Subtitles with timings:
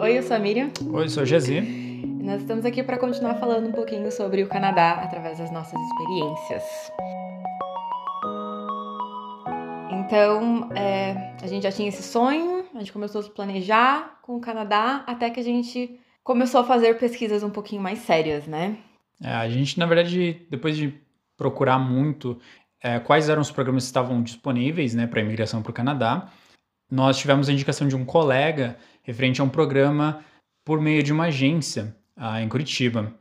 [0.00, 0.70] Oi, eu sou a Miriam.
[0.94, 1.58] Oi, eu sou a Gezi.
[1.58, 5.78] E nós estamos aqui para continuar falando um pouquinho sobre o Canadá através das nossas
[5.78, 6.62] experiências.
[9.92, 14.36] Então, é, a gente já tinha esse sonho, a gente começou a se planejar com
[14.36, 18.78] o Canadá, até que a gente começou a fazer pesquisas um pouquinho mais sérias, né?
[19.22, 20.94] É, a gente, na verdade, depois de
[21.36, 22.40] procurar muito
[22.82, 26.30] é, quais eram os programas que estavam disponíveis né, para imigração para o Canadá,
[26.90, 30.24] nós tivemos a indicação de um colega referente a um programa
[30.64, 33.12] por meio de uma agência ah, em Curitiba.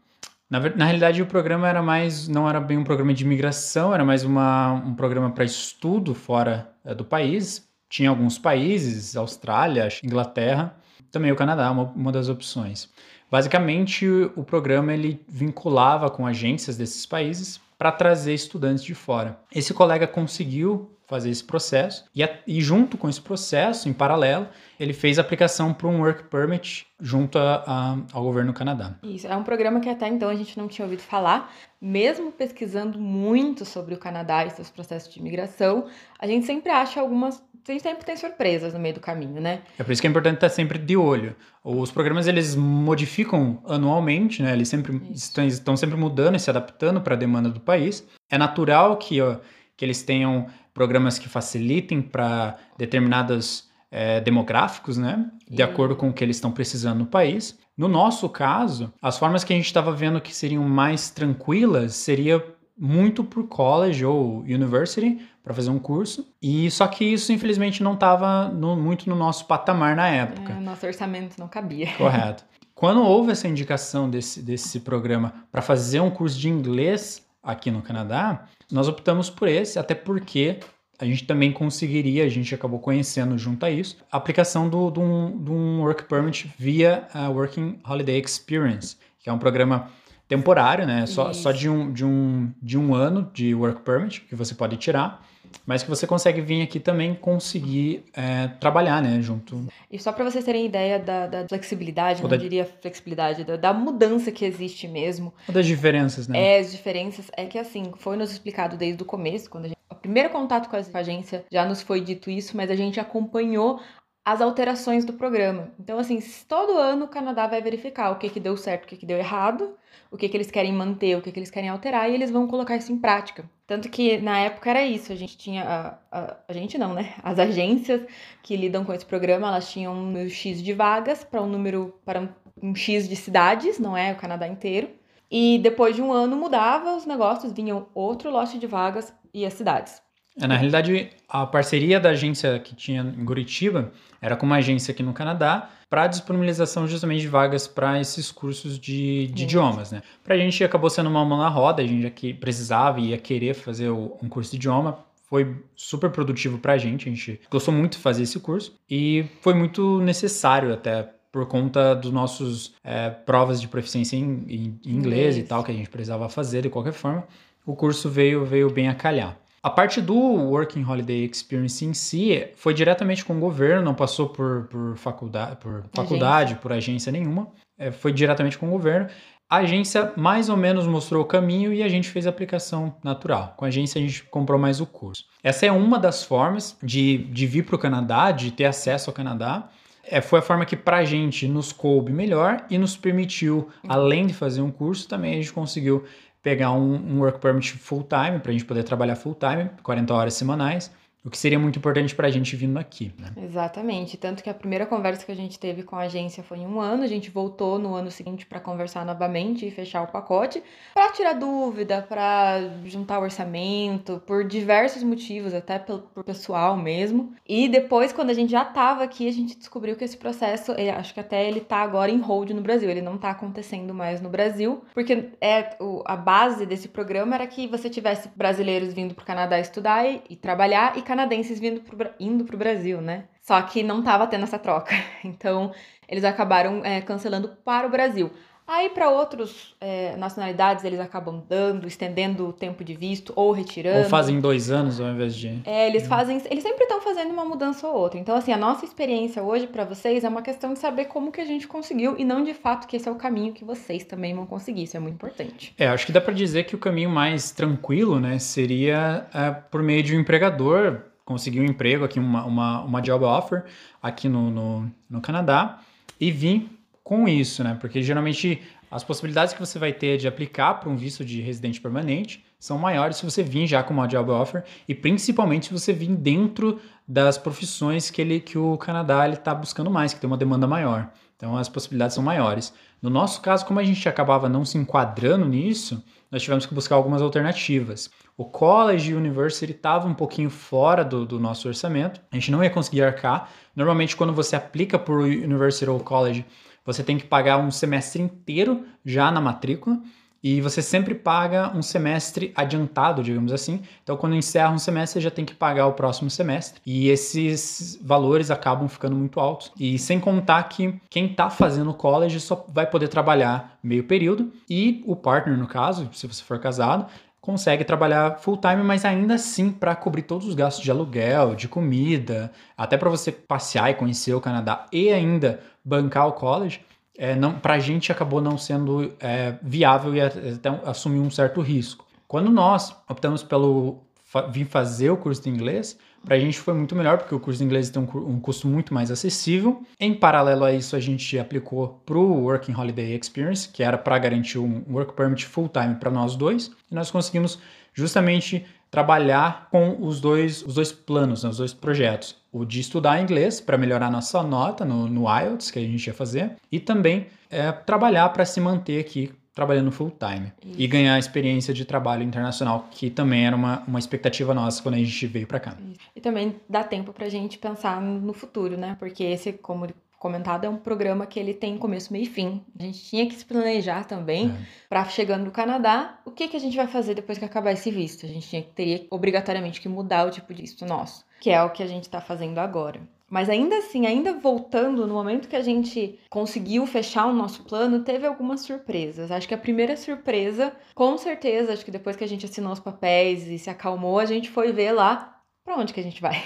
[0.49, 4.03] Na, na, realidade, o programa era mais, não era bem um programa de imigração, era
[4.03, 7.67] mais uma, um programa para estudo fora é, do país.
[7.87, 10.75] Tinha alguns países, Austrália, Inglaterra,
[11.11, 12.89] também o Canadá, uma, uma das opções.
[13.29, 19.39] Basicamente, o programa ele vinculava com agências desses países para trazer estudantes de fora.
[19.53, 24.47] Esse colega conseguiu fazer esse processo e, e, junto com esse processo, em paralelo,
[24.79, 28.95] ele fez a aplicação para um work permit junto a, a, ao governo do Canadá.
[29.01, 31.51] Isso, é um programa que até então a gente não tinha ouvido falar,
[31.81, 35.87] mesmo pesquisando muito sobre o Canadá e seus processos de imigração,
[36.19, 39.61] a gente sempre acha algumas a gente sempre tem surpresas no meio do caminho, né?
[39.77, 41.35] É por isso que é importante estar sempre de olho.
[41.63, 44.53] Os programas eles modificam anualmente, né?
[44.53, 48.07] Eles sempre estão, estão sempre mudando e se adaptando para a demanda do país.
[48.27, 49.37] É natural que, ó,
[49.77, 50.47] que eles tenham
[50.79, 55.29] programas que facilitem para determinados é, demográficos, né?
[55.45, 57.59] De acordo com o que eles estão precisando no país.
[57.77, 62.41] No nosso caso, as formas que a gente estava vendo que seriam mais tranquilas seria
[62.77, 66.25] muito por college ou university para fazer um curso.
[66.41, 70.53] E só que isso infelizmente não estava muito no nosso patamar na época.
[70.53, 71.89] É, nosso orçamento não cabia.
[71.97, 72.45] Correto.
[72.73, 77.81] Quando houve essa indicação desse, desse programa para fazer um curso de inglês aqui no
[77.81, 80.59] Canadá, nós optamos por esse, até porque
[80.99, 85.01] a gente também conseguiria, a gente acabou conhecendo junto a isso, a aplicação do, do,
[85.01, 89.89] um, do um Work Permit via a Working Holiday Experience, que é um programa
[90.27, 91.05] temporário, né?
[91.05, 94.75] Só, só de, um, de, um, de um ano de Work Permit que você pode
[94.77, 95.25] tirar
[95.65, 99.67] mas que você consegue vir aqui também conseguir é, trabalhar, né, junto.
[99.91, 102.41] E só para vocês terem ideia da, da flexibilidade, Ou não da...
[102.41, 105.33] diria flexibilidade, da, da, mudança que existe mesmo.
[105.47, 106.55] Ou das diferenças, né?
[106.55, 107.29] É, as diferenças.
[107.35, 109.77] É que assim, foi nos explicado desde o começo, quando a gente.
[109.89, 113.79] O primeiro contato com a agência já nos foi dito isso, mas a gente acompanhou
[114.25, 115.71] as alterações do programa.
[115.79, 118.95] Então, assim, todo ano o Canadá vai verificar o que, que deu certo, o que,
[118.95, 119.75] que deu errado,
[120.11, 122.47] o que, que eles querem manter, o que, que eles querem alterar, e eles vão
[122.47, 123.49] colocar isso em prática.
[123.69, 125.63] Tanto que na época era isso, a gente tinha.
[125.63, 127.13] A, a, a gente não, né?
[127.21, 128.01] As agências
[128.41, 131.93] que lidam com esse programa, elas tinham um número X de vagas para um número.
[132.03, 132.29] para um,
[132.63, 134.11] um X de cidades, não é?
[134.11, 134.89] O Canadá inteiro.
[135.29, 139.53] E depois de um ano mudava os negócios, vinham outro lote de vagas e as
[139.53, 140.01] cidades.
[140.41, 143.91] É, na realidade, a parceria da agência que tinha em Curitiba
[144.21, 148.77] era com uma agência aqui no Canadá para disponibilização justamente de vagas para esses cursos
[148.77, 150.03] de, de idiomas, né?
[150.23, 153.53] Para a gente acabou sendo uma mão na roda, a gente precisava e ia querer
[153.53, 154.99] fazer um curso de idioma,
[155.29, 159.25] foi super produtivo para a gente, a gente gostou muito de fazer esse curso e
[159.41, 164.55] foi muito necessário até por conta dos nossos é, provas de proficiência em, em, em
[164.57, 167.23] inglês, inglês e tal que a gente precisava fazer de qualquer forma.
[167.65, 169.37] O curso veio veio bem a calhar.
[169.61, 174.29] A parte do Working Holiday Experience em si foi diretamente com o governo, não passou
[174.29, 176.61] por, por, faculdade, por faculdade, agência.
[176.61, 179.09] por agência nenhuma, é, foi diretamente com o governo.
[179.49, 183.55] A agência mais ou menos mostrou o caminho e a gente fez a aplicação natural.
[183.57, 185.25] Com a agência a gente comprou mais o curso.
[185.43, 189.13] Essa é uma das formas de, de vir para o Canadá, de ter acesso ao
[189.13, 189.67] Canadá.
[190.03, 194.25] É, foi a forma que para a gente nos coube melhor e nos permitiu, além
[194.25, 196.05] de fazer um curso, também a gente conseguiu
[196.41, 200.13] pegar um, um work permit full time, para a gente poder trabalhar full time, 40
[200.13, 200.91] horas semanais,
[201.23, 203.11] o que seria muito importante para a gente vindo aqui.
[203.17, 203.31] Né?
[203.43, 204.15] Exatamente.
[204.17, 206.79] Tanto que a primeira conversa que a gente teve com a agência foi em um
[206.79, 210.63] ano, a gente voltou no ano seguinte para conversar novamente e fechar o pacote,
[210.93, 217.33] para tirar dúvida, para juntar orçamento, por diversos motivos, até pelo por pessoal mesmo.
[217.47, 220.89] E depois, quando a gente já estava aqui, a gente descobriu que esse processo, ele,
[220.89, 224.21] acho que até ele está agora em hold no Brasil, ele não está acontecendo mais
[224.21, 229.13] no Brasil, porque é o, a base desse programa era que você tivesse brasileiros vindo
[229.13, 233.01] para o Canadá estudar e, e trabalhar e canadenses vindo pro, indo para o Brasil,
[233.01, 233.25] né?
[233.41, 234.93] Só que não estava tendo essa troca.
[235.25, 235.73] Então,
[236.07, 238.31] eles acabaram é, cancelando para o Brasil.
[238.71, 244.03] Aí, para outras é, nacionalidades, eles acabam dando, estendendo o tempo de visto ou retirando.
[244.03, 245.59] Ou fazem dois anos ao invés de.
[245.65, 246.39] É, eles fazem.
[246.51, 248.19] Eles sempre estão fazendo uma mudança ou outra.
[248.19, 251.41] Então, assim, a nossa experiência hoje para vocês é uma questão de saber como que
[251.41, 254.35] a gente conseguiu e não de fato que esse é o caminho que vocês também
[254.35, 254.83] vão conseguir.
[254.83, 255.73] Isso é muito importante.
[255.75, 259.81] É, acho que dá para dizer que o caminho mais tranquilo, né, seria é, por
[259.81, 263.63] meio de um empregador conseguir um emprego aqui, uma, uma, uma job offer
[263.99, 265.79] aqui no, no, no Canadá
[266.19, 267.77] e vir com isso, né?
[267.79, 268.61] Porque geralmente
[268.91, 272.77] as possibilidades que você vai ter de aplicar para um visto de residente permanente são
[272.77, 276.79] maiores se você vir já com uma job offer e principalmente se você vir dentro
[277.07, 281.09] das profissões que, ele, que o Canadá está buscando mais, que tem uma demanda maior.
[281.35, 282.73] Então as possibilidades são maiores.
[283.01, 286.95] No nosso caso, como a gente acabava não se enquadrando nisso, nós tivemos que buscar
[286.95, 288.09] algumas alternativas.
[288.35, 292.63] O college e university estava um pouquinho fora do, do, nosso orçamento, a gente não
[292.63, 293.49] ia conseguir arcar.
[293.75, 296.45] Normalmente, quando você aplica por university ou college,
[296.85, 299.99] você tem que pagar um semestre inteiro já na matrícula
[300.41, 303.81] e você sempre paga um semestre adiantado, digamos assim.
[304.03, 306.81] Então, quando encerra um semestre, já tem que pagar o próximo semestre.
[306.85, 309.71] E esses valores acabam ficando muito altos.
[309.77, 315.03] E sem contar que quem está fazendo college só vai poder trabalhar meio período e
[315.05, 317.07] o partner, no caso, se você for casado,
[317.41, 321.67] consegue trabalhar full time, mas ainda assim para cobrir todos os gastos de aluguel, de
[321.67, 326.81] comida, até para você passear e conhecer o Canadá e ainda bancar o college,
[327.17, 331.61] é, não, para a gente acabou não sendo é, viável e até assumir um certo
[331.61, 332.05] risco.
[332.27, 334.03] Quando nós optamos pelo
[334.51, 337.59] vir fazer o curso de inglês, para a gente foi muito melhor, porque o curso
[337.59, 339.81] de inglês tem um, custo muito mais acessível.
[339.99, 344.17] Em paralelo a isso, a gente aplicou para o Working Holiday Experience, que era para
[344.17, 347.59] garantir um Work Permit full-time para nós dois, e nós conseguimos
[347.93, 352.35] justamente trabalhar com os dois, os dois planos, né, os dois projetos.
[352.51, 356.13] O de estudar inglês para melhorar nossa nota no, no IELTS, que a gente ia
[356.13, 360.75] fazer, e também é, trabalhar para se manter aqui trabalhando full time Isso.
[360.79, 364.99] e ganhar experiência de trabalho internacional, que também era uma, uma expectativa nossa quando a
[364.99, 365.75] gente veio para cá.
[365.91, 365.99] Isso.
[366.15, 368.95] E também dá tempo para a gente pensar no futuro, né?
[368.97, 372.61] Porque esse, como comentado, é um programa que ele tem começo, meio e fim.
[372.79, 374.65] A gente tinha que se planejar também é.
[374.87, 377.91] para chegando no Canadá, o que, que a gente vai fazer depois que acabar esse
[377.91, 378.25] visto?
[378.25, 381.69] A gente tinha, teria obrigatoriamente que mudar o tipo de visto nosso, que é o
[381.69, 382.99] que a gente está fazendo agora.
[383.29, 388.03] Mas ainda assim, ainda voltando, no momento que a gente conseguiu fechar o nosso plano,
[388.03, 389.31] teve algumas surpresas.
[389.31, 392.79] Acho que a primeira surpresa, com certeza, acho que depois que a gente assinou os
[392.79, 396.41] papéis e se acalmou, a gente foi ver lá para onde que a gente vai.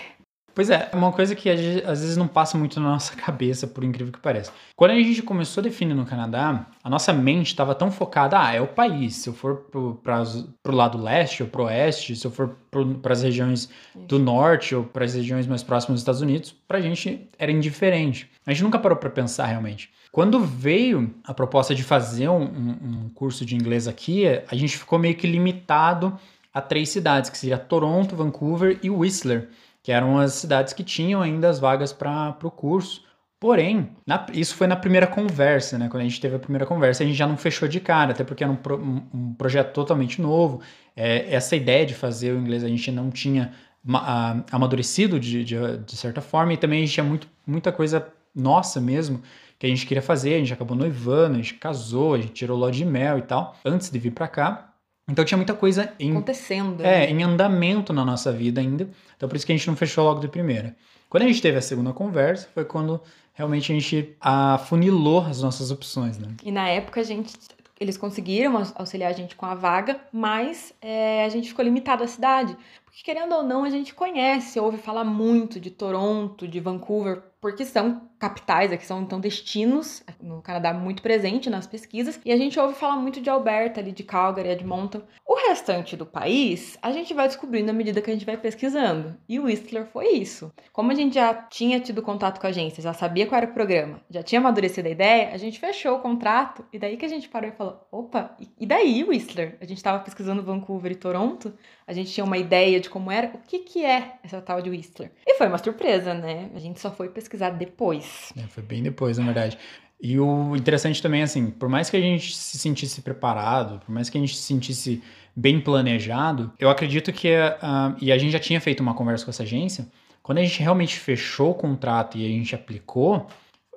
[0.56, 4.14] Pois é, uma coisa que às vezes não passa muito na nossa cabeça, por incrível
[4.14, 4.52] que pareça.
[4.76, 8.54] Quando a gente começou a definir no Canadá, a nossa mente estava tão focada, ah,
[8.54, 9.16] é o país.
[9.16, 9.66] Se eu for
[10.04, 12.56] para o lado leste ou pro oeste, se eu for
[13.02, 16.78] para as regiões do norte ou para as regiões mais próximas dos Estados Unidos, para
[16.78, 18.30] a gente era indiferente.
[18.46, 19.92] A gente nunca parou para pensar realmente.
[20.12, 24.78] Quando veio a proposta de fazer um, um, um curso de inglês aqui, a gente
[24.78, 26.16] ficou meio que limitado
[26.54, 29.50] a três cidades, que seria Toronto, Vancouver e Whistler
[29.84, 33.04] que eram as cidades que tinham ainda as vagas para o curso.
[33.40, 35.90] Porém, na, isso foi na primeira conversa, né?
[35.90, 38.24] Quando a gente teve a primeira conversa, a gente já não fechou de cara, até
[38.24, 40.62] porque era um, pro, um, um projeto totalmente novo.
[40.96, 43.52] É, essa ideia de fazer o inglês a gente não tinha
[43.94, 48.08] a, amadurecido de, de, de, certa forma, e também a gente tinha muito, muita coisa
[48.34, 49.22] nossa mesmo
[49.60, 50.36] que a gente queria fazer.
[50.36, 53.58] A gente acabou noivando, a gente casou, a gente tirou ló de mel e tal,
[53.66, 54.73] antes de vir para cá.
[55.08, 56.82] Então tinha muita coisa em, acontecendo.
[56.82, 57.10] É, né?
[57.10, 58.90] em andamento na nossa vida ainda.
[59.18, 60.76] Então por isso que a gente não fechou logo de primeira.
[61.10, 63.02] Quando a gente teve a segunda conversa, foi quando
[63.34, 66.30] realmente a gente afunilou as nossas opções, né?
[66.44, 67.34] E na época a gente
[67.80, 72.08] eles conseguiram auxiliar a gente com a vaga, mas é, a gente ficou limitado à
[72.08, 72.56] cidade.
[72.86, 77.66] Porque, querendo ou não, a gente conhece, ouve falar muito de Toronto, de Vancouver, porque
[77.66, 82.58] são capitais, aqui são então destinos, no Canadá muito presente nas pesquisas, e a gente
[82.58, 85.02] ouve falar muito de Alberta, ali de Calgary, Edmonton.
[85.28, 89.18] O restante do país, a gente vai descobrindo à medida que a gente vai pesquisando.
[89.28, 90.54] E o Whistler foi isso.
[90.72, 93.54] Como a gente já tinha tido contato com a agência, já sabia qual era o
[93.54, 97.10] programa, já tinha amadurecido a ideia, a gente fechou o contrato, e daí que a
[97.10, 99.58] gente parou e falou: opa, e daí Whistler?
[99.60, 101.54] A gente estava pesquisando Vancouver e Toronto,
[101.86, 104.70] a gente tinha uma ideia de como era, o que que é essa tal de
[104.70, 105.12] Whistler.
[105.28, 106.50] E foi uma surpresa, né?
[106.56, 108.34] A gente só foi pesquisar depois.
[108.38, 109.58] É, foi bem depois, na verdade.
[110.02, 114.10] E o interessante também, assim, por mais que a gente se sentisse preparado, por mais
[114.10, 115.02] que a gente se sentisse
[115.36, 119.32] bem planejado, eu acredito que, uh, e a gente já tinha feito uma conversa com
[119.32, 119.88] essa agência,
[120.22, 123.28] quando a gente realmente fechou o contrato e a gente aplicou,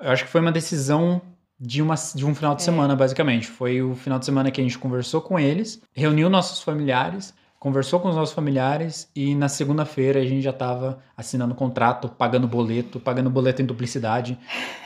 [0.00, 1.22] eu acho que foi uma decisão
[1.58, 2.64] de, uma, de um final de é.
[2.64, 3.46] semana, basicamente.
[3.46, 7.98] Foi o final de semana que a gente conversou com eles, reuniu nossos familiares, conversou
[8.00, 13.00] com os nossos familiares e na segunda-feira a gente já estava assinando contrato, pagando boleto,
[13.00, 14.38] pagando boleto em duplicidade,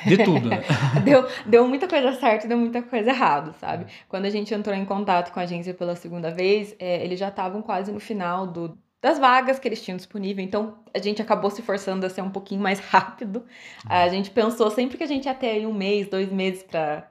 [0.06, 0.48] de tudo.
[0.48, 0.62] Né?
[1.04, 3.86] deu, deu muita coisa certa e deu muita coisa errada, sabe?
[4.08, 7.28] Quando a gente entrou em contato com a agência pela segunda vez, é, eles já
[7.28, 11.50] estavam quase no final do, das vagas que eles tinham disponível, então a gente acabou
[11.50, 13.44] se forçando a ser um pouquinho mais rápido.
[13.86, 17.10] A gente pensou sempre que a gente ia ter um mês, dois meses para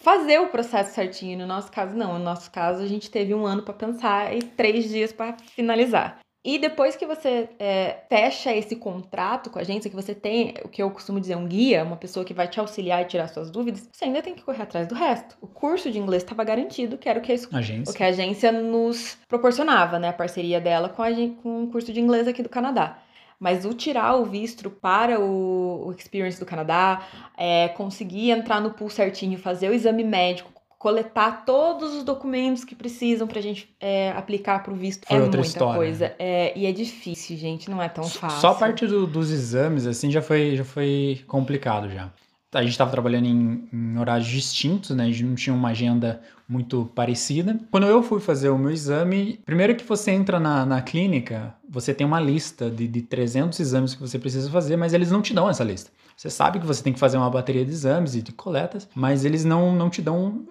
[0.00, 1.38] fazer o processo certinho.
[1.38, 2.18] No nosso caso, não.
[2.18, 6.18] No nosso caso, a gente teve um ano para pensar e três dias para finalizar.
[6.44, 10.68] E depois que você é, fecha esse contrato com a agência, que você tem o
[10.68, 13.50] que eu costumo dizer, um guia, uma pessoa que vai te auxiliar e tirar suas
[13.50, 15.36] dúvidas, você ainda tem que correr atrás do resto.
[15.40, 17.92] O curso de inglês estava garantido, que era o que a, agência.
[17.92, 20.08] O que a agência nos proporcionava, né?
[20.08, 21.08] A parceria dela com, a,
[21.42, 22.98] com o curso de inglês aqui do Canadá.
[23.38, 27.02] Mas o tirar o visto para o, o Experience do Canadá,
[27.36, 32.74] é, conseguir entrar no pool certinho, fazer o exame médico, coletar todos os documentos que
[32.74, 35.06] precisam pra gente é, aplicar pro visto.
[35.06, 35.74] Foi é muita história.
[35.74, 36.14] coisa.
[36.18, 38.40] É, e é difícil, gente, não é tão fácil.
[38.40, 42.10] Só a parte do, dos exames, assim, já foi, já foi complicado já.
[42.52, 45.04] A gente estava trabalhando em, em, horários distintos, né?
[45.04, 47.60] A gente não tinha uma agenda muito parecida.
[47.70, 51.92] Quando eu fui fazer o meu exame, primeiro que você entra na, na clínica, você
[51.92, 55.34] tem uma lista de, de 300 exames que você precisa fazer, mas eles não te
[55.34, 55.90] dão essa lista.
[56.16, 59.24] Você sabe que você tem que fazer uma bateria de exames e de coletas, mas
[59.26, 60.46] eles não, não te dão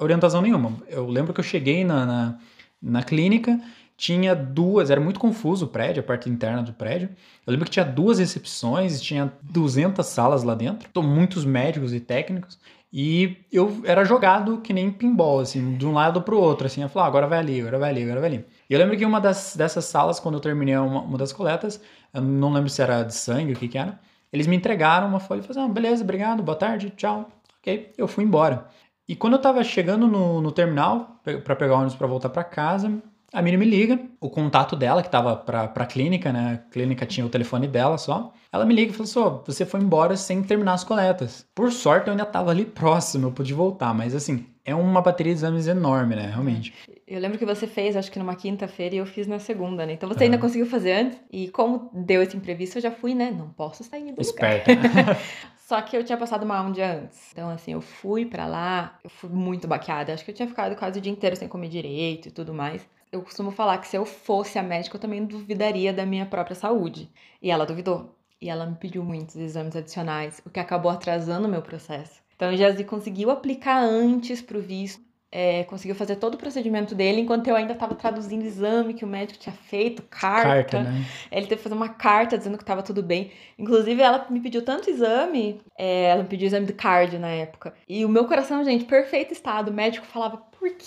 [0.00, 0.72] orientação nenhuma.
[0.88, 2.38] Eu lembro que eu cheguei na, na,
[2.80, 3.60] na clínica,
[4.02, 7.08] tinha duas, era muito confuso o prédio, a parte interna do prédio.
[7.46, 12.58] Eu lembro que tinha duas recepções, tinha 200 salas lá dentro, muitos médicos e técnicos.
[12.92, 16.82] E eu era jogado que nem pinball, assim, de um lado para o outro, assim.
[16.82, 18.44] Eu falava, ah, agora vai ali, agora vai ali, agora vai ali.
[18.68, 21.80] E eu lembro que uma das, dessas salas, quando eu terminei uma, uma das coletas,
[22.12, 24.00] eu não lembro se era de sangue, o que que era,
[24.32, 27.30] eles me entregaram uma folha e falaram, ah, beleza, obrigado, boa tarde, tchau.
[27.60, 28.66] Ok, eu fui embora.
[29.06, 32.42] E quando eu tava chegando no, no terminal para pegar o ônibus para voltar para
[32.42, 33.00] casa,
[33.32, 36.54] a Miriam me liga, o contato dela, que tava pra, pra clínica, né?
[36.54, 38.32] A clínica tinha o telefone dela só.
[38.52, 41.46] Ela me liga e falou assim: oh, você foi embora sem terminar as coletas.
[41.54, 45.32] Por sorte, eu ainda tava ali próximo, eu pude voltar, mas assim, é uma bateria
[45.32, 46.26] de exames enorme, né?
[46.26, 46.74] Realmente.
[47.06, 49.94] Eu lembro que você fez, acho que numa quinta-feira, e eu fiz na segunda, né?
[49.94, 51.18] Então você ainda conseguiu fazer antes.
[51.30, 53.30] E como deu esse imprevisto, eu já fui, né?
[53.30, 54.72] Não posso sair do Esperta.
[54.72, 55.18] lugar.
[55.66, 57.32] Só que eu tinha passado mal um dia antes.
[57.32, 60.12] Então, assim, eu fui para lá, eu fui muito baqueada.
[60.12, 62.86] Acho que eu tinha ficado quase o dia inteiro sem comer direito e tudo mais.
[63.12, 66.56] Eu costumo falar que se eu fosse a médica, eu também duvidaria da minha própria
[66.56, 67.10] saúde.
[67.42, 68.16] E ela duvidou.
[68.40, 72.22] E ela me pediu muitos exames adicionais, o que acabou atrasando o meu processo.
[72.34, 75.00] Então, o Jazzy conseguiu aplicar antes pro visto
[75.34, 79.02] é, conseguiu fazer todo o procedimento dele, enquanto eu ainda estava traduzindo o exame que
[79.02, 80.44] o médico tinha feito, carta.
[80.44, 81.06] carta né?
[81.30, 83.32] Ele teve que fazer uma carta dizendo que estava tudo bem.
[83.58, 87.72] Inclusive, ela me pediu tanto exame, é, ela me pediu exame de cardio na época.
[87.88, 89.70] E o meu coração, gente, perfeito estado.
[89.70, 90.36] O médico falava,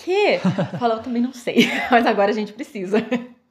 [0.03, 0.39] quê?
[0.79, 2.97] Falava, eu também não sei, mas agora a gente precisa.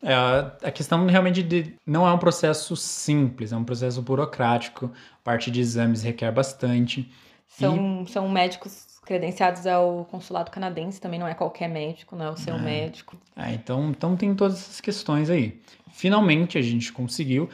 [0.03, 0.15] É,
[0.63, 4.93] a questão realmente de não é um processo simples, é um processo burocrático.
[5.23, 7.11] Parte de exames requer bastante.
[7.59, 8.11] São, e...
[8.11, 12.55] são médicos credenciados ao consulado canadense, também não é qualquer médico, não é o seu
[12.55, 12.59] é.
[12.59, 13.17] médico.
[13.37, 15.61] É, então, então tem todas essas questões aí.
[15.93, 17.49] Finalmente a gente conseguiu.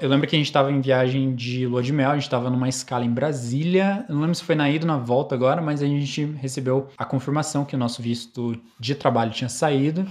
[0.00, 2.48] Eu lembro que a gente estava em viagem de lua de mel, a gente estava
[2.48, 4.04] numa escala em Brasília.
[4.08, 6.88] Eu não lembro se foi na ida ou na volta agora, mas a gente recebeu
[6.96, 10.06] a confirmação que o nosso visto de trabalho tinha saído.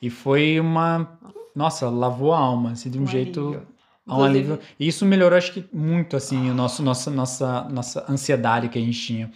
[0.00, 1.18] E foi uma.
[1.52, 3.40] Nossa, lavou a alma, assim, de um, um jeito.
[3.40, 3.75] Alívio
[4.06, 4.60] um alívio.
[4.78, 8.82] E isso melhorou, acho que muito, assim, o nosso, nossa, nossa, nossa ansiedade que a
[8.82, 9.30] gente tinha.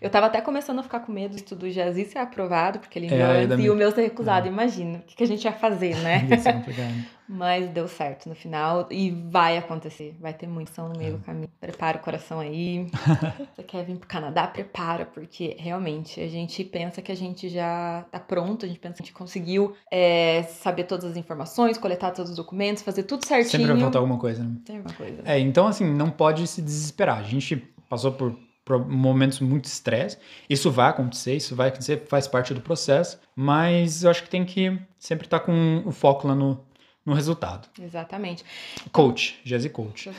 [0.00, 3.12] Eu tava até começando a ficar com medo do do Jazi ser aprovado, porque ele
[3.12, 4.46] é, é, e o meu ser recusado.
[4.46, 4.50] É.
[4.50, 6.26] Imagina, o que, que a gente ia fazer, né?
[6.30, 7.15] Ia ser complicado.
[7.28, 10.16] Mas deu certo no final e vai acontecer.
[10.20, 11.16] Vai ter muita ação no meio é.
[11.16, 11.48] do caminho.
[11.60, 12.88] Prepara o coração aí.
[13.54, 14.46] Você quer vir pro Canadá?
[14.46, 18.96] Prepara, porque realmente a gente pensa que a gente já tá pronto, a gente pensa
[18.96, 23.26] que a gente conseguiu é, saber todas as informações, coletar todos os documentos, fazer tudo
[23.26, 23.50] certinho.
[23.50, 24.56] Sempre vai faltar alguma coisa, né?
[24.64, 25.22] Tem alguma coisa.
[25.24, 27.18] É, então assim, não pode se desesperar.
[27.18, 27.56] A gente
[27.88, 28.36] passou por
[28.88, 30.18] momentos muito estresse.
[30.50, 34.44] Isso vai acontecer, isso vai acontecer, faz parte do processo, mas eu acho que tem
[34.44, 36.60] que sempre estar tá com o foco lá no,
[37.06, 37.68] no resultado.
[37.80, 38.44] Exatamente.
[38.90, 40.10] Coach, Jazzy Coach.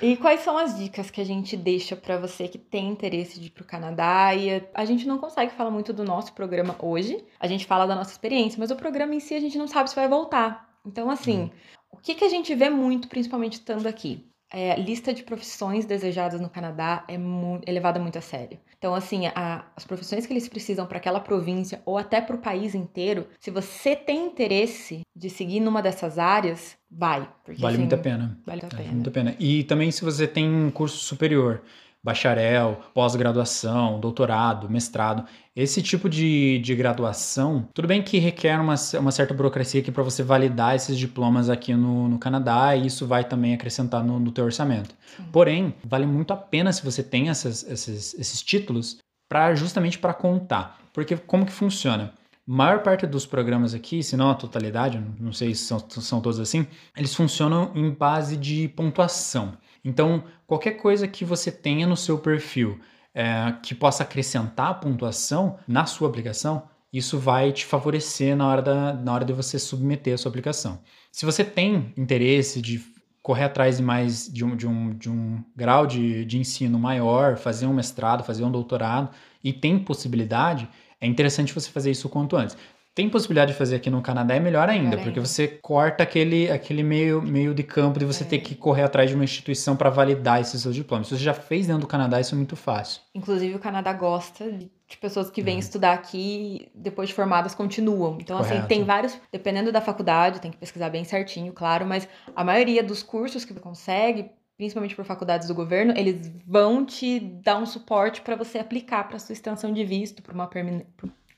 [0.00, 3.48] E quais são as dicas que a gente deixa para você que tem interesse de
[3.48, 4.34] ir para o Canadá?
[4.34, 7.94] E a gente não consegue falar muito do nosso programa hoje, a gente fala da
[7.94, 10.70] nossa experiência, mas o programa em si a gente não sabe se vai voltar.
[10.86, 11.50] Então, assim, hum.
[11.92, 14.26] o que, que a gente vê muito, principalmente estando aqui?
[14.50, 18.58] é, lista de profissões desejadas no Canadá é, muito, é levada muito a sério.
[18.80, 22.38] Então, assim, a, as profissões que eles precisam para aquela província ou até para o
[22.38, 27.28] país inteiro, se você tem interesse de seguir numa dessas áreas, vai.
[27.44, 28.38] Porque, vale assim, muito a pena.
[28.46, 28.82] Vale a pena.
[28.82, 29.36] Vale muito a pena.
[29.38, 31.60] E também se você tem um curso superior,
[32.02, 35.24] bacharel, pós-graduação, doutorado, mestrado.
[35.54, 40.02] Esse tipo de, de graduação, tudo bem que requer uma, uma certa burocracia aqui para
[40.02, 44.32] você validar esses diplomas aqui no, no Canadá e isso vai também acrescentar no, no
[44.32, 44.94] teu orçamento.
[45.16, 45.24] Sim.
[45.30, 50.14] Porém, vale muito a pena se você tem essas, esses, esses títulos para justamente para
[50.14, 50.78] contar.
[50.92, 52.12] Porque como que funciona?
[52.52, 56.40] maior parte dos programas aqui, se não a totalidade, não sei se são, são todos
[56.40, 56.66] assim,
[56.96, 59.52] eles funcionam em base de pontuação.
[59.84, 62.78] Então, qualquer coisa que você tenha no seu perfil
[63.14, 68.94] é, que possa acrescentar pontuação na sua aplicação, isso vai te favorecer na hora, da,
[68.94, 70.80] na hora de você submeter a sua aplicação.
[71.10, 72.80] Se você tem interesse de
[73.22, 77.36] correr atrás de mais de um, de um, de um grau de, de ensino maior,
[77.36, 79.10] fazer um mestrado, fazer um doutorado,
[79.42, 80.68] e tem possibilidade,
[81.00, 82.56] é interessante você fazer isso quanto antes
[82.94, 86.82] tem possibilidade de fazer aqui no Canadá é melhor ainda, porque você corta aquele, aquele
[86.82, 88.26] meio, meio de campo de você é.
[88.26, 91.06] ter que correr atrás de uma instituição para validar esses seus diplomas.
[91.06, 93.00] Se você já fez dentro do Canadá, isso é muito fácil.
[93.14, 95.60] Inclusive, o Canadá gosta de, de pessoas que vêm é.
[95.60, 98.18] estudar aqui depois de formadas continuam.
[98.20, 98.58] Então, Correto.
[98.58, 102.82] assim, tem vários, dependendo da faculdade, tem que pesquisar bem certinho, claro, mas a maioria
[102.82, 107.66] dos cursos que você consegue, principalmente por faculdades do governo, eles vão te dar um
[107.66, 110.48] suporte para você aplicar para sua extensão de visto, para uma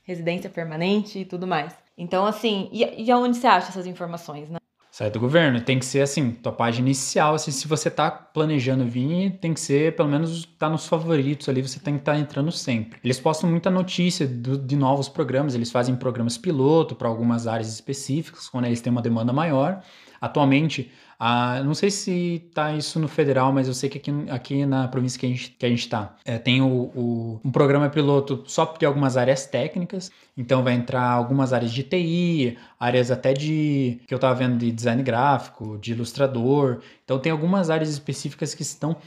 [0.03, 1.73] residência permanente e tudo mais.
[1.97, 4.57] Então, assim, e, e aonde você acha essas informações, né?
[4.93, 5.59] Sai do governo.
[5.59, 9.59] Tem que ser assim, tua página inicial, assim, se você tá planejando vir, tem que
[9.59, 12.99] ser, pelo menos, tá nos favoritos ali, você tem que estar tá entrando sempre.
[13.03, 17.73] Eles postam muita notícia do, de novos programas, eles fazem programas piloto para algumas áreas
[17.73, 19.81] específicas, quando eles têm uma demanda maior.
[20.21, 24.65] Atualmente, ah, não sei se tá isso no federal, mas eu sei que aqui, aqui
[24.65, 27.89] na província que a gente, que a gente tá, é, tem o, o, um programa
[27.89, 30.11] piloto só de algumas áreas técnicas.
[30.35, 34.71] Então vai entrar algumas áreas de TI, áreas até de que eu tava vendo de
[34.71, 36.81] design gráfico, de ilustrador.
[37.03, 38.97] Então tem algumas áreas específicas que estão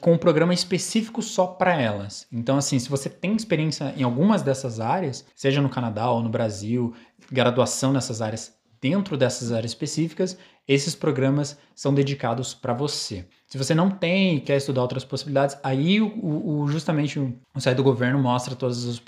[0.00, 2.26] com um programa específico só para elas.
[2.32, 6.28] Então, assim, se você tem experiência em algumas dessas áreas, seja no Canadá ou no
[6.28, 6.94] Brasil,
[7.30, 13.24] graduação nessas áreas, dentro dessas áreas específicas, esses programas são dedicados para você.
[13.46, 17.78] Se você não tem e quer estudar outras possibilidades, aí o, o, justamente o, site
[17.78, 18.98] do governo mostra todas as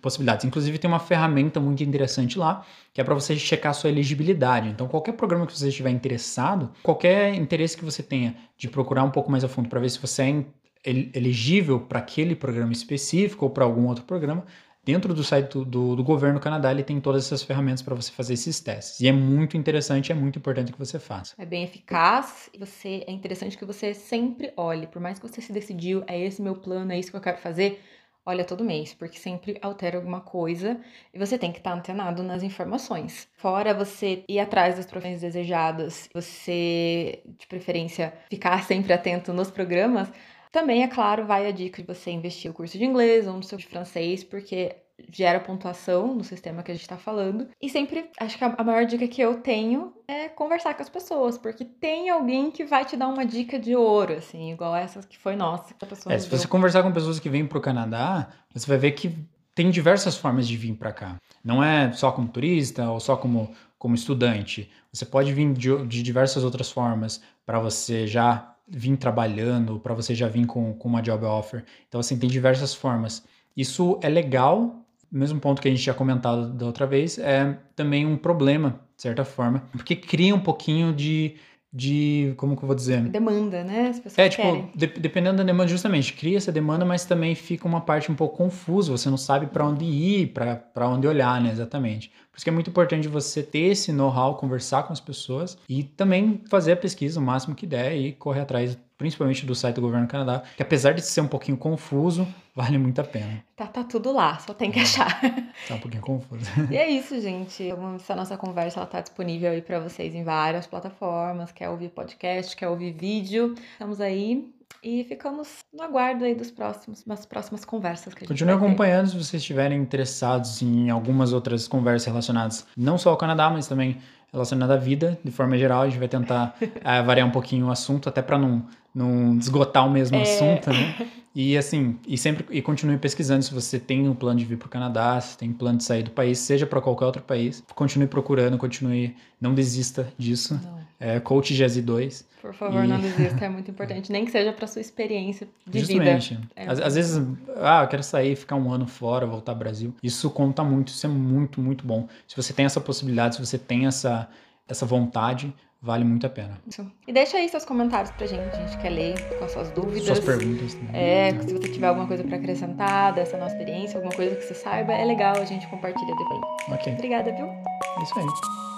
[0.00, 0.44] possibilidades.
[0.44, 4.68] Inclusive tem uma ferramenta muito interessante lá, que é para você checar a sua elegibilidade.
[4.68, 9.10] Então qualquer programa que você estiver interessado, qualquer interesse que você tenha de procurar um
[9.10, 13.50] pouco mais a fundo para ver se você é elegível para aquele programa específico ou
[13.50, 14.44] para algum outro programa,
[14.88, 17.94] Dentro do site do, do, do governo do Canadá, ele tem todas essas ferramentas para
[17.94, 18.98] você fazer esses testes.
[19.00, 21.34] E é muito interessante, é muito importante que você faça.
[21.36, 25.42] É bem eficaz e você é interessante que você sempre olhe, por mais que você
[25.42, 27.82] se decidiu, é esse meu plano, é isso que eu quero fazer,
[28.24, 30.80] olha todo mês, porque sempre altera alguma coisa
[31.12, 33.28] e você tem que estar tá antenado nas informações.
[33.36, 40.10] Fora você ir atrás das profissões desejadas, você, de preferência, ficar sempre atento nos programas,
[40.52, 43.42] também, é claro, vai a dica de você investir o curso de inglês ou no
[43.42, 44.76] seu de francês, porque
[45.10, 47.48] gera pontuação no sistema que a gente está falando.
[47.60, 51.38] E sempre, acho que a maior dica que eu tenho é conversar com as pessoas,
[51.38, 55.18] porque tem alguém que vai te dar uma dica de ouro, assim, igual essa que
[55.18, 55.74] foi nossa.
[55.74, 58.66] Que a pessoa é, se você conversar com pessoas que vêm para o Canadá, você
[58.66, 59.14] vai ver que
[59.54, 61.16] tem diversas formas de vir para cá.
[61.44, 64.70] Não é só como turista ou só como, como estudante.
[64.92, 70.14] Você pode vir de, de diversas outras formas para você já vir trabalhando, para você
[70.14, 71.64] já vir com, com uma job offer.
[71.88, 73.24] Então, assim, tem diversas formas.
[73.56, 78.06] Isso é legal, mesmo ponto que a gente tinha comentado da outra vez, é também
[78.06, 81.36] um problema, de certa forma, porque cria um pouquinho de,
[81.72, 83.02] de como que eu vou dizer?
[83.02, 83.88] Demanda, né?
[83.88, 87.68] As pessoas é, tipo, de, dependendo da demanda, justamente, cria essa demanda, mas também fica
[87.68, 91.50] uma parte um pouco confusa, você não sabe para onde ir, para onde olhar, né,
[91.50, 92.10] exatamente.
[92.30, 95.82] Por isso que é muito importante você ter esse know-how, conversar com as pessoas e
[95.82, 99.80] também fazer a pesquisa o máximo que der e correr atrás, principalmente do site do
[99.80, 103.44] Governo do Canadá, que apesar de ser um pouquinho confuso, vale muito a pena.
[103.56, 105.20] Tá, tá tudo lá, só tem que achar.
[105.68, 106.44] Tá um pouquinho confuso.
[106.70, 107.68] E é isso, gente.
[107.96, 111.52] Essa nossa conversa ela tá disponível aí para vocês em várias plataformas.
[111.52, 113.54] Quer ouvir podcast, quer ouvir vídeo.
[113.72, 118.28] Estamos aí e ficamos no aguardo aí dos próximos, das próximas conversas que a gente
[118.28, 123.50] Continue acompanhando se vocês estiverem interessados em algumas outras conversas relacionadas não só ao Canadá,
[123.50, 123.98] mas também
[124.32, 125.82] relacionadas à vida, de forma geral.
[125.82, 128.66] A gente vai tentar é, variar um pouquinho o assunto, até para não,
[128.98, 130.22] não esgotar o mesmo é...
[130.22, 131.08] assunto, né?
[131.34, 134.66] E assim, e sempre e continue pesquisando se você tem um plano de vir para
[134.66, 137.62] o Canadá, se tem um plano de sair do país, seja para qualquer outro país.
[137.76, 140.60] Continue procurando, continue, não desista disso.
[140.60, 140.78] Não.
[140.98, 142.26] É, Coach GZ 2.
[142.42, 142.88] Por favor, e...
[142.88, 144.10] não desista, é muito importante.
[144.10, 146.34] Nem que seja para sua experiência de Justamente.
[146.34, 146.48] vida.
[146.56, 147.22] É às, às, vezes,
[147.58, 149.94] ah, eu quero sair, ficar um ano fora, voltar ao Brasil.
[150.02, 152.08] Isso conta muito, isso é muito, muito bom.
[152.26, 154.28] Se você tem essa possibilidade, se você tem essa,
[154.66, 156.60] essa vontade, vale muito a pena.
[156.66, 156.90] Isso.
[157.06, 160.04] E deixa aí seus comentários pra gente, a gente quer ler com as suas dúvidas.
[160.04, 160.74] Suas perguntas.
[160.74, 160.90] Né?
[160.92, 164.54] É, se você tiver alguma coisa para acrescentar dessa nossa experiência, alguma coisa que você
[164.54, 166.40] saiba, é legal, a gente compartilha depois.
[166.72, 166.92] Ok.
[166.94, 167.46] Obrigada, viu?
[167.46, 168.77] É isso aí.